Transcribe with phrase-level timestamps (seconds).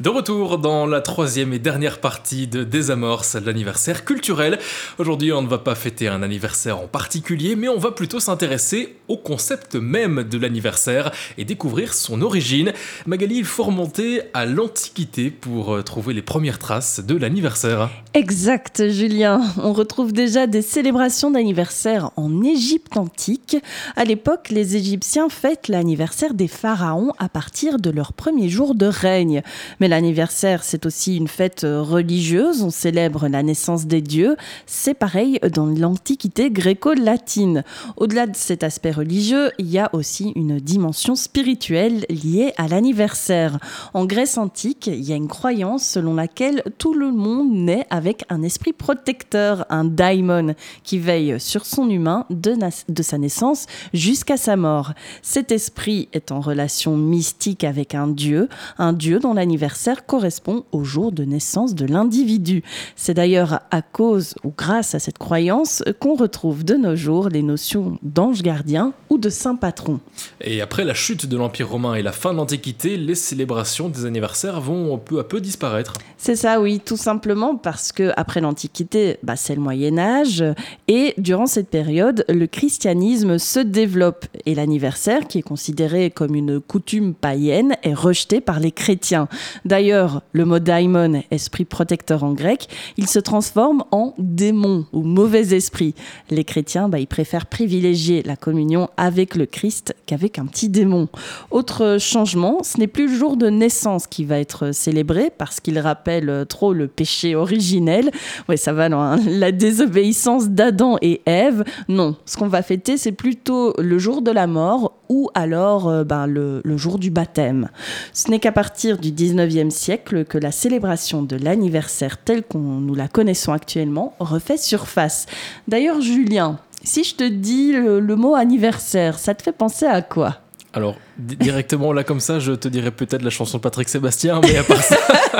[0.00, 4.58] De retour dans la troisième et dernière partie de Désamorce, l'anniversaire culturel.
[4.96, 8.96] Aujourd'hui, on ne va pas fêter un anniversaire en particulier, mais on va plutôt s'intéresser
[9.10, 12.72] au concept même de l'anniversaire et découvrir son origine.
[13.06, 17.90] Magali, il faut remonter à l'Antiquité pour euh, trouver les premières traces de l'anniversaire.
[18.14, 19.40] Exact, Julien.
[19.62, 23.56] On retrouve déjà des célébrations d'anniversaire en Égypte antique.
[23.96, 28.86] À l'époque, les Égyptiens fêtent l'anniversaire des pharaons à partir de leur premier jour de
[28.86, 29.42] règne.
[29.80, 32.62] Mais l'anniversaire, c'est aussi une fête religieuse.
[32.62, 34.36] On célèbre la naissance des dieux.
[34.66, 37.64] C'est pareil dans l'Antiquité gréco-latine.
[37.96, 43.58] Au-delà de cet aspect religieux, il y a aussi une dimension spirituelle liée à l'anniversaire.
[43.94, 48.24] En Grèce antique, il y a une croyance selon laquelle tout le monde naît avec
[48.28, 52.54] un esprit protecteur, un daimon, qui veille sur son humain de,
[52.88, 54.92] de sa naissance jusqu'à sa mort.
[55.22, 60.84] Cet esprit est en relation mystique avec un dieu, un dieu dont l'anniversaire correspond au
[60.84, 62.62] jour de naissance de l'individu.
[62.96, 67.42] C'est d'ailleurs à cause ou grâce à cette croyance qu'on retrouve de nos jours les
[67.42, 70.00] notions d'ange gardien ou de saint patron.
[70.40, 74.04] Et après la chute de l'Empire romain et la fin de l'Antiquité, les célébrations des
[74.04, 75.94] anniversaires vont peu à peu disparaître.
[76.16, 80.44] C'est ça, oui, tout simplement parce que après l'Antiquité, bah, c'est le Moyen Âge
[80.88, 86.60] et durant cette période, le christianisme se développe et l'anniversaire, qui est considéré comme une
[86.60, 89.28] coutume païenne, est rejeté par les chrétiens.
[89.64, 95.54] D'ailleurs, le mot daimon, esprit protecteur en grec, il se transforme en démon ou mauvais
[95.54, 95.94] esprit.
[96.30, 101.08] Les chrétiens, bah, ils préfèrent privilégier la communion avec le Christ qu'avec un petit démon.
[101.50, 105.78] Autre changement, ce n'est plus le jour de naissance qui va être célébré parce qu'il
[105.78, 108.10] rappelle trop le péché originel.
[108.48, 111.64] Ouais, ça va dans la désobéissance d'Adam et Ève.
[111.88, 116.04] Non, ce qu'on va fêter, c'est plutôt le jour de la mort ou alors euh,
[116.04, 117.68] ben, le, le, jour du baptême.
[118.12, 122.94] Ce n'est qu'à partir du 19e siècle que la célébration de l'anniversaire telle qu'on nous
[122.94, 125.26] la connaissons actuellement refait surface.
[125.66, 130.02] D'ailleurs, Julien, si je te dis le, le mot anniversaire, ça te fait penser à
[130.02, 130.40] quoi
[130.72, 134.56] alors, directement là comme ça, je te dirais peut-être la chanson de Patrick Sébastien, mais
[134.56, 134.96] à part ça.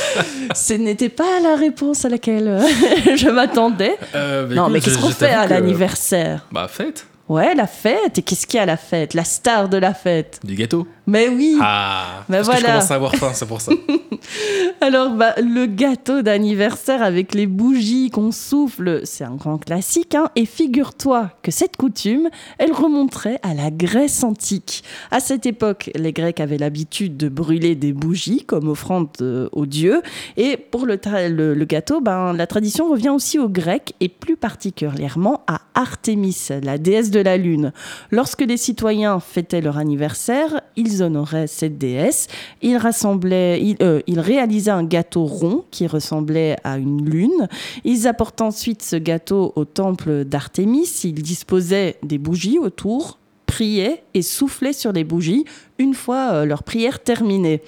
[0.54, 2.60] Ce n'était pas la réponse à laquelle
[3.16, 3.96] je m'attendais.
[4.14, 5.50] Euh, bah non, écoute, mais qu'est-ce qu'on fait à que...
[5.54, 6.44] l'anniversaire?
[6.52, 7.06] Bah, fête.
[7.26, 8.18] Ouais, la fête.
[8.18, 9.14] Et qu'est-ce qu'il y a à la fête?
[9.14, 10.86] La star de la fête Du gâteau.
[11.06, 11.58] Mais oui.
[11.60, 12.24] Ah.
[12.28, 12.60] Mais parce voilà.
[12.60, 13.72] que je commence à avoir faim, c'est pour ça.
[14.80, 20.14] Alors, bah, le gâteau d'anniversaire avec les bougies qu'on souffle, c'est un grand classique.
[20.14, 22.28] Hein et figure-toi que cette coutume,
[22.58, 24.82] elle remonterait à la Grèce antique.
[25.10, 29.66] À cette époque, les Grecs avaient l'habitude de brûler des bougies comme offrande euh, aux
[29.66, 30.02] dieux.
[30.36, 30.98] Et pour le,
[31.28, 36.48] le, le gâteau, ben, la tradition revient aussi aux Grecs et plus particulièrement à Artémis,
[36.62, 37.72] la déesse de la lune.
[38.10, 42.28] Lorsque les citoyens fêtaient leur anniversaire, ils honoraient cette déesse.
[42.62, 47.48] Ils rassemblaient, ils, euh, ils réalisaient un gâteau rond qui ressemblait à une lune.
[47.84, 50.88] Ils apportaient ensuite ce gâteau au temple d'Artémis.
[51.04, 55.44] Ils disposaient des bougies autour, priaient et soufflaient sur les bougies
[55.78, 57.62] une fois euh, leur prière terminée.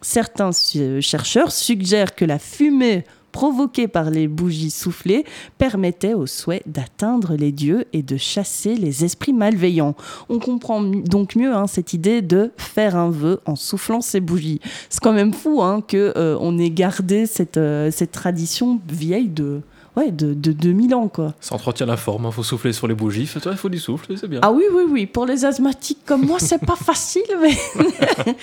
[0.00, 5.24] Certains euh, chercheurs suggèrent que la fumée provoquée par les bougies soufflées
[5.58, 9.96] permettait au souhait d'atteindre les dieux et de chasser les esprits malveillants.
[10.28, 14.60] On comprend donc mieux hein, cette idée de faire un vœu en soufflant ces bougies.
[14.88, 19.28] C'est quand même fou hein, que euh, on ait gardé cette, euh, cette tradition vieille
[19.28, 19.62] de
[19.96, 21.34] ouais, de, de 2000 ans, quoi.
[21.40, 22.30] Ça entretient la forme, il hein.
[22.30, 24.40] faut souffler sur les bougies, il faut du souffle, c'est bien.
[24.42, 27.54] Ah oui, oui, oui, pour les asthmatiques comme moi, c'est pas facile, mais...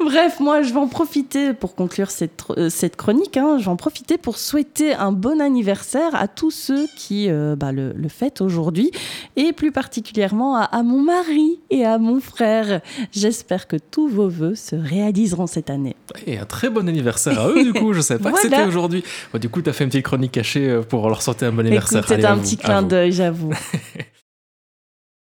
[0.00, 3.70] Bref, moi, je vais en profiter pour conclure cette, euh, cette chronique, hein, je vais
[3.70, 8.08] en profiter pour souhaiter un bon anniversaire à tous ceux qui euh, bah, le, le
[8.08, 8.90] fêtent aujourd'hui,
[9.36, 12.80] et plus particulièrement à, à mon mari et à mon frère.
[13.12, 15.96] J'espère que tous vos voeux se réaliseront cette année.
[16.26, 18.42] Et un très bon anniversaire à eux, du coup, je savais pas voilà.
[18.42, 19.04] que c'était aujourd'hui.
[19.32, 21.52] Bon, du coup, tu as fait une petite chronique cachée pour pour leur souhaiter un
[21.52, 22.04] bon anniversaire.
[22.06, 23.52] C'était un petit clin d'œil, j'avoue.